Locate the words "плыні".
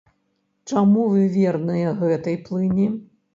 2.49-2.89